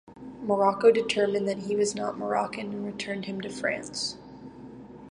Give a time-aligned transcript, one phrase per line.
[0.41, 4.17] Morocco determined that he was not Moroccan and returned him to France.